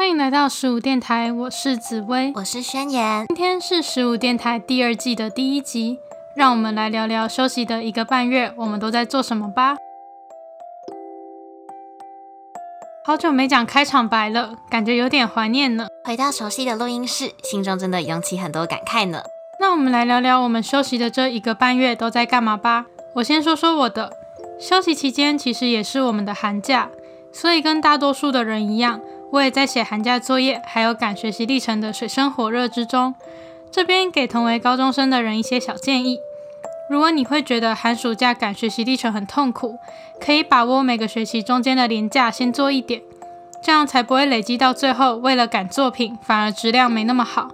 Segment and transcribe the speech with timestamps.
[0.00, 3.26] 欢迎来到十五电台，我是紫薇，我是宣言。
[3.28, 5.98] 今天是十五电台第二季的第一集，
[6.34, 9.76] 让我们来聊聊休息的一个半月，我们都在做什么吧。
[13.04, 15.86] 好久没讲开场白了，感觉有点怀念呢。
[16.06, 19.22] 回到熟悉的录音室，心中真的涌起很多感慨呢。
[19.60, 22.86] 那我们来聊聊我们休息的这一个半月都在干嘛吧。
[23.16, 24.10] 我先说说我的
[24.58, 26.88] 休息期间，其实也是我们的寒假，
[27.30, 28.98] 所以跟大多数的人一样。
[29.32, 33.14] 我也在写寒假作业，还有赶学习历程的水深火热之中。
[33.70, 36.18] 这边给同为高中生的人一些小建议：
[36.88, 39.78] 如果你会觉得寒暑假赶学习历程很痛苦，
[40.20, 43.00] 可以把握每个学期中间的连假先做一点，
[43.62, 47.48] 这样才不会累积到最后，为了赶作品反而质量没那么好。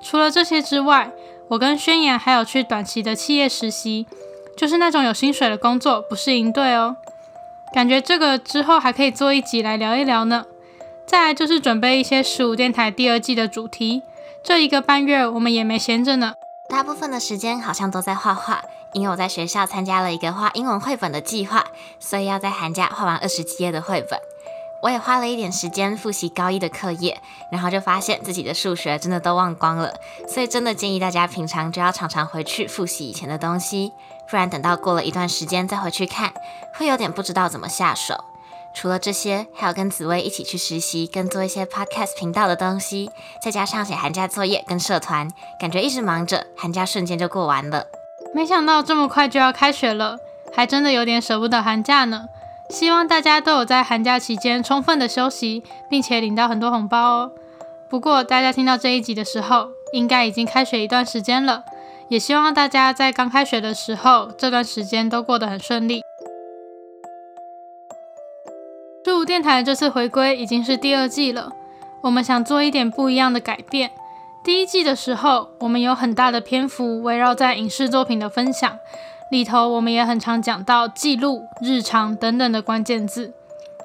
[0.00, 1.10] 除了这些之外，
[1.48, 4.06] 我跟宣言还有去短期的企业实习，
[4.56, 6.96] 就是那种有薪水的工作，不是营队哦。
[7.74, 10.46] 感觉这个之后还可以做一集来聊一聊呢。
[11.06, 14.02] 再来就是准备一些十五电台第二季的主题，
[14.42, 16.34] 这一个半月我们也没闲着呢。
[16.68, 18.62] 大部分的时间好像都在画画，
[18.94, 21.66] 因为我在学校参加了一个画英文绘本的计划，
[22.00, 24.18] 所以要在寒假画完二十几页的绘本。
[24.82, 27.20] 我也花了一点时间复习高一的课业，
[27.52, 29.92] 然后就发现自己的数学真的都忘光了，
[30.26, 33.92] 所以真的建议大家平常就要常常回去复习以前的东西，
[34.28, 36.32] 不然等到过了一段时间再回去看，
[36.74, 38.24] 会有点不知道怎么下手。
[38.74, 43.10] 除了这些，还有跟紫薇一起去实习，跟做一些 podcast 频道的东西，
[43.42, 45.28] 再加上写寒假作业跟社团，
[45.60, 47.86] 感觉一直忙着，寒假瞬间就过完了。
[48.34, 50.16] 没想到这么快就要开学了，
[50.54, 52.24] 还真的有点舍不得寒假呢。
[52.70, 57.32] 希望大家都有在寒假期间充分的休息，并且领到很多红包哦。
[57.90, 61.64] 不过大家听到这一集的时候，应该已经开学一段时间了，
[62.08, 66.02] 也希望大家在刚开学的时候，这段时间都过得很顺利。
[69.24, 71.52] 电台这次回归已经是第二季了，
[72.00, 73.90] 我们想做一点不一样的改变。
[74.42, 78.78] 第一季的时候，我们有很大的篇幅围绕在影视作品的分享
[79.30, 83.32] 里头，我们也很常讲到记录、日常等等的关键字。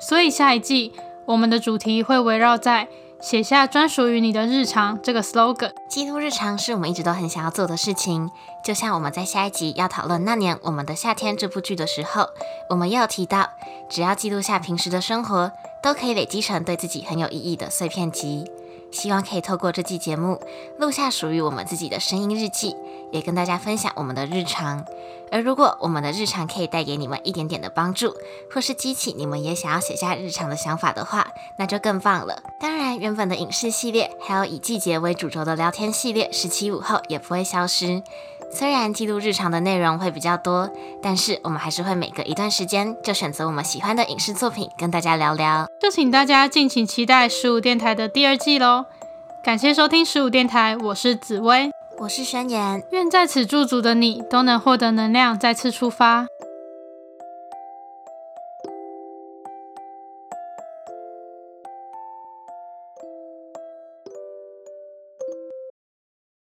[0.00, 0.92] 所以下一季
[1.26, 2.88] 我们的主题会围绕在。
[3.20, 8.30] 写下专属于你的日常这个 slogan，记录日常是我们一直都很想要做的事情。
[8.64, 12.30] 就像我们在下一集要讨论那年我们的夏天这部剧的时候，
[12.70, 13.50] 我们也有提到，
[13.90, 18.50] 只要记录下平时的生活，都可以累积成对自己很有意义的碎片集。
[18.90, 20.40] 希望可以透过这季节目，
[20.78, 22.74] 录下属于我们自己的声音日记，
[23.12, 24.84] 也跟大家分享我们的日常。
[25.32, 28.14] 而如果我们的日常可以带给你们一点点的帮助，
[28.52, 32.42] 或是激起你们也想要写下日常的想法的话，那就更棒了。
[32.58, 38.02] 当然，原本的影视系列，还有以季节为主轴的聊天系列，十七午后也不会消失。
[38.52, 40.68] 虽然记录日常的内容会比较多，
[41.00, 45.68] 但是我们还是会每隔一段时间就选择我们喜欢的影视作品跟大家聊聊。
[45.80, 48.86] 就请大家敬请期待十五电台的第二季喽！
[49.44, 51.70] 感谢收听十五电台，我是紫薇。
[52.00, 56.26] 我是宣言，愿在此驻足的你都能获得能量，再次出发。